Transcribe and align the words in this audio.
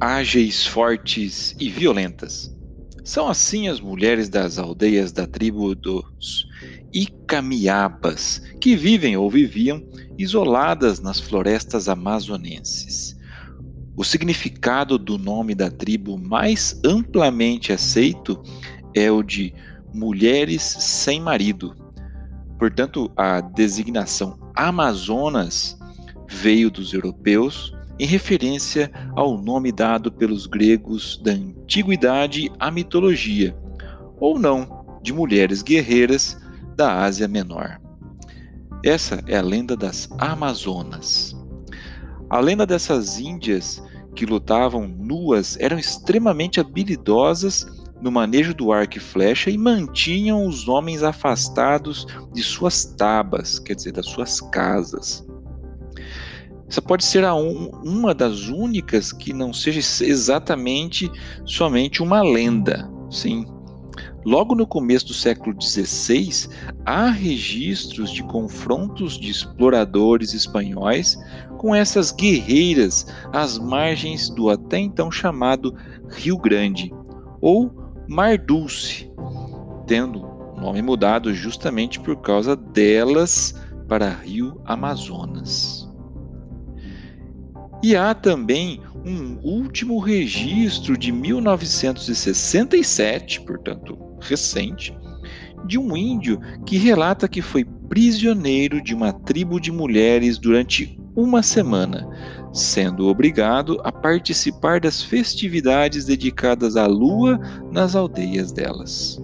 ágeis, 0.00 0.66
fortes 0.66 1.54
e 1.60 1.68
violentas. 1.68 2.50
São 3.04 3.28
assim 3.28 3.68
as 3.68 3.80
mulheres 3.80 4.28
das 4.28 4.58
aldeias 4.58 5.12
da 5.12 5.26
tribo 5.26 5.74
dos 5.74 6.46
Icamiabas, 6.92 8.42
que 8.60 8.74
vivem 8.74 9.16
ou 9.16 9.30
viviam 9.30 9.82
isoladas 10.18 11.00
nas 11.00 11.20
florestas 11.20 11.88
amazonenses. 11.88 13.16
O 13.96 14.04
significado 14.04 14.96
do 14.96 15.18
nome 15.18 15.54
da 15.54 15.70
tribo 15.70 16.16
mais 16.16 16.80
amplamente 16.84 17.72
aceito 17.72 18.42
é 18.94 19.10
o 19.10 19.22
de 19.22 19.52
mulheres 19.92 20.62
sem 20.62 21.20
marido. 21.20 21.74
Portanto, 22.58 23.10
a 23.16 23.40
designação 23.40 24.38
Amazonas 24.54 25.78
veio 26.28 26.70
dos 26.70 26.92
europeus 26.92 27.72
em 28.00 28.06
referência 28.06 28.90
ao 29.14 29.36
nome 29.36 29.70
dado 29.70 30.10
pelos 30.10 30.46
gregos 30.46 31.20
da 31.22 31.32
antiguidade 31.32 32.50
à 32.58 32.70
mitologia, 32.70 33.54
ou 34.18 34.38
não, 34.38 34.86
de 35.02 35.12
mulheres 35.12 35.60
guerreiras 35.60 36.40
da 36.74 37.02
Ásia 37.02 37.28
Menor. 37.28 37.78
Essa 38.82 39.22
é 39.26 39.36
a 39.36 39.42
lenda 39.42 39.76
das 39.76 40.08
Amazonas. 40.16 41.36
A 42.30 42.40
lenda 42.40 42.64
dessas 42.64 43.18
índias 43.18 43.82
que 44.16 44.24
lutavam 44.24 44.88
nuas 44.88 45.58
eram 45.60 45.78
extremamente 45.78 46.58
habilidosas 46.58 47.66
no 48.00 48.10
manejo 48.10 48.54
do 48.54 48.72
arco 48.72 48.96
e 48.96 49.00
flecha 49.00 49.50
e 49.50 49.58
mantinham 49.58 50.46
os 50.46 50.68
homens 50.68 51.02
afastados 51.02 52.06
de 52.32 52.42
suas 52.42 52.82
tabas, 52.82 53.58
quer 53.58 53.74
dizer, 53.74 53.92
das 53.92 54.06
suas 54.06 54.40
casas. 54.40 55.22
Essa 56.70 56.80
pode 56.80 57.04
ser 57.04 57.24
un, 57.24 57.72
uma 57.82 58.14
das 58.14 58.46
únicas 58.46 59.12
que 59.12 59.32
não 59.32 59.52
seja 59.52 59.80
exatamente 60.04 61.10
somente 61.44 62.00
uma 62.00 62.22
lenda. 62.22 62.88
Sim. 63.10 63.44
Logo 64.24 64.54
no 64.54 64.64
começo 64.64 65.08
do 65.08 65.14
século 65.14 65.60
XVI, 65.60 66.48
há 66.86 67.10
registros 67.10 68.12
de 68.12 68.22
confrontos 68.22 69.18
de 69.18 69.30
exploradores 69.30 70.32
espanhóis 70.32 71.18
com 71.58 71.74
essas 71.74 72.12
guerreiras 72.12 73.04
às 73.32 73.58
margens 73.58 74.30
do 74.30 74.48
até 74.48 74.78
então 74.78 75.10
chamado 75.10 75.74
Rio 76.10 76.38
Grande, 76.38 76.94
ou 77.40 77.74
Mar 78.06 78.38
Dulce, 78.38 79.10
tendo 79.88 80.22
o 80.22 80.60
nome 80.60 80.82
mudado 80.82 81.34
justamente 81.34 81.98
por 81.98 82.16
causa 82.20 82.54
delas 82.54 83.56
para 83.88 84.10
Rio 84.10 84.60
Amazonas. 84.64 85.79
E 87.82 87.96
há 87.96 88.14
também 88.14 88.82
um 89.06 89.38
último 89.42 89.98
registro 89.98 90.98
de 90.98 91.10
1967, 91.10 93.40
portanto 93.40 93.98
recente, 94.20 94.94
de 95.66 95.78
um 95.78 95.96
índio 95.96 96.38
que 96.66 96.76
relata 96.76 97.26
que 97.26 97.40
foi 97.40 97.64
prisioneiro 97.88 98.82
de 98.82 98.94
uma 98.94 99.10
tribo 99.12 99.58
de 99.58 99.72
mulheres 99.72 100.36
durante 100.38 101.00
uma 101.16 101.42
semana, 101.42 102.06
sendo 102.52 103.08
obrigado 103.08 103.80
a 103.82 103.90
participar 103.90 104.78
das 104.80 105.02
festividades 105.02 106.04
dedicadas 106.04 106.76
à 106.76 106.86
lua 106.86 107.40
nas 107.72 107.96
aldeias 107.96 108.52
delas. 108.52 109.18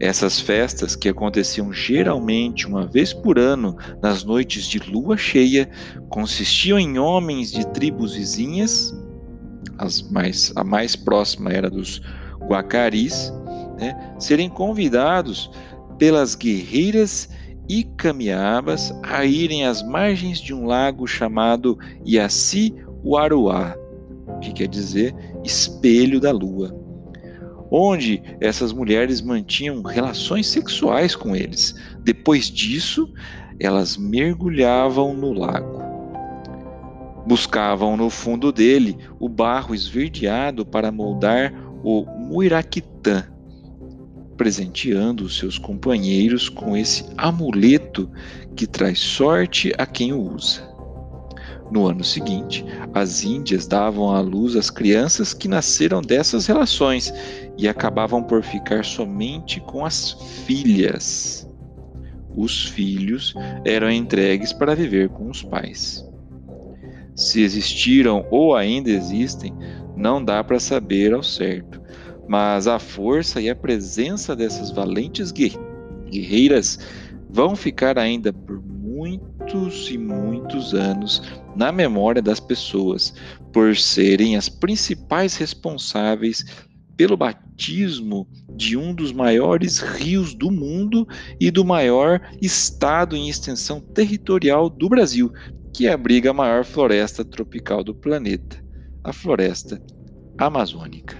Essas 0.00 0.38
festas, 0.38 0.94
que 0.94 1.08
aconteciam 1.08 1.72
geralmente 1.72 2.66
uma 2.68 2.86
vez 2.86 3.12
por 3.12 3.36
ano 3.38 3.76
nas 4.00 4.22
noites 4.22 4.66
de 4.66 4.78
lua 4.78 5.16
cheia, 5.16 5.68
consistiam 6.08 6.78
em 6.78 6.98
homens 6.98 7.50
de 7.50 7.66
tribos 7.72 8.14
vizinhas, 8.14 8.96
as 9.76 10.02
mais, 10.08 10.52
a 10.54 10.62
mais 10.62 10.94
próxima 10.94 11.50
era 11.50 11.68
dos 11.68 12.00
Guacaris, 12.48 13.32
né, 13.78 14.14
serem 14.20 14.48
convidados 14.48 15.50
pelas 15.98 16.36
guerreiras 16.36 17.28
e 17.68 17.82
camiabas 17.82 18.94
a 19.02 19.24
irem 19.24 19.66
às 19.66 19.82
margens 19.82 20.38
de 20.38 20.54
um 20.54 20.64
lago 20.64 21.08
chamado 21.08 21.76
Yaci 22.06 22.72
Uaruá, 23.04 23.76
que 24.40 24.52
quer 24.52 24.68
dizer 24.68 25.12
espelho 25.44 26.20
da 26.20 26.30
lua 26.30 26.87
onde 27.70 28.22
essas 28.40 28.72
mulheres 28.72 29.20
mantinham 29.20 29.82
relações 29.82 30.46
sexuais 30.46 31.14
com 31.14 31.36
eles. 31.36 31.74
Depois 32.02 32.50
disso, 32.50 33.12
elas 33.60 33.96
mergulhavam 33.96 35.14
no 35.14 35.32
lago. 35.32 35.82
Buscavam 37.26 37.96
no 37.96 38.08
fundo 38.08 38.50
dele 38.50 38.96
o 39.20 39.28
barro 39.28 39.74
esverdeado 39.74 40.64
para 40.64 40.90
moldar 40.90 41.52
o 41.82 42.04
muiraquitã, 42.04 43.28
presenteando 44.36 45.24
os 45.24 45.36
seus 45.36 45.58
companheiros 45.58 46.48
com 46.48 46.76
esse 46.76 47.04
amuleto 47.16 48.10
que 48.56 48.66
traz 48.66 48.98
sorte 48.98 49.72
a 49.76 49.84
quem 49.84 50.12
o 50.12 50.34
usa. 50.34 50.66
No 51.70 51.86
ano 51.86 52.02
seguinte, 52.02 52.64
as 52.94 53.22
Índias 53.24 53.66
davam 53.66 54.10
à 54.10 54.20
luz 54.20 54.56
as 54.56 54.70
crianças 54.70 55.34
que 55.34 55.48
nasceram 55.48 56.00
dessas 56.00 56.46
relações 56.46 57.12
e 57.58 57.68
acabavam 57.68 58.22
por 58.22 58.42
ficar 58.42 58.84
somente 58.84 59.60
com 59.60 59.84
as 59.84 60.12
filhas. 60.46 61.50
Os 62.36 62.66
filhos 62.66 63.34
eram 63.64 63.90
entregues 63.90 64.52
para 64.52 64.76
viver 64.76 65.08
com 65.08 65.28
os 65.28 65.42
pais. 65.42 66.08
Se 67.16 67.42
existiram 67.42 68.24
ou 68.30 68.54
ainda 68.54 68.90
existem, 68.90 69.52
não 69.96 70.24
dá 70.24 70.44
para 70.44 70.60
saber 70.60 71.12
ao 71.12 71.22
certo, 71.22 71.82
mas 72.28 72.68
a 72.68 72.78
força 72.78 73.40
e 73.40 73.50
a 73.50 73.56
presença 73.56 74.36
dessas 74.36 74.70
valentes 74.70 75.32
guerreiras 75.32 76.78
vão 77.28 77.56
ficar 77.56 77.98
ainda 77.98 78.32
por 78.32 78.62
muitos 78.62 79.90
e 79.90 79.98
muitos 79.98 80.74
anos 80.74 81.22
na 81.56 81.72
memória 81.72 82.22
das 82.22 82.38
pessoas, 82.38 83.12
por 83.52 83.76
serem 83.76 84.36
as 84.36 84.48
principais 84.48 85.34
responsáveis 85.36 86.44
pelo 86.98 87.16
batismo 87.16 88.28
de 88.56 88.76
um 88.76 88.92
dos 88.92 89.12
maiores 89.12 89.78
rios 89.78 90.34
do 90.34 90.50
mundo 90.50 91.06
e 91.40 91.48
do 91.48 91.64
maior 91.64 92.20
estado 92.42 93.14
em 93.14 93.28
extensão 93.28 93.80
territorial 93.80 94.68
do 94.68 94.88
Brasil, 94.88 95.32
que 95.72 95.86
abriga 95.86 96.30
a 96.30 96.34
maior 96.34 96.64
floresta 96.64 97.24
tropical 97.24 97.84
do 97.84 97.94
planeta, 97.94 98.60
a 99.04 99.12
floresta 99.12 99.80
amazônica. 100.36 101.16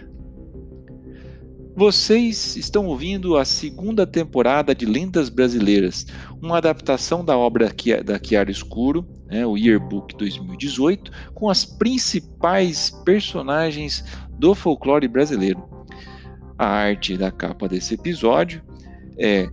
Vocês 1.76 2.56
estão 2.56 2.86
ouvindo 2.86 3.36
a 3.36 3.44
segunda 3.44 4.04
temporada 4.04 4.74
de 4.74 4.84
Lendas 4.84 5.28
Brasileiras, 5.28 6.06
uma 6.42 6.58
adaptação 6.58 7.24
da 7.24 7.38
obra 7.38 7.72
da 8.04 8.18
Chiara 8.20 8.50
Escuro, 8.50 9.06
né, 9.30 9.46
o 9.46 9.56
Yearbook 9.56 10.16
2018, 10.16 11.12
com 11.34 11.48
as 11.48 11.64
principais 11.64 12.90
personagens 13.04 14.04
do 14.38 14.56
folclore 14.56 15.06
brasileiro. 15.06 15.67
A 16.58 16.66
arte 16.66 17.16
da 17.16 17.30
capa 17.30 17.68
desse 17.68 17.94
episódio 17.94 18.60
é 19.16 19.48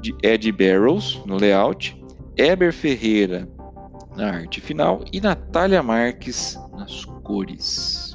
de 0.00 0.14
Ed 0.22 0.52
Barrows 0.52 1.22
no 1.26 1.36
layout, 1.36 1.98
Eber 2.36 2.72
Ferreira 2.72 3.48
na 4.16 4.30
arte 4.30 4.60
final 4.60 5.04
e 5.12 5.20
Natália 5.20 5.82
Marques 5.82 6.58
nas 6.76 7.04
cores. 7.04 8.09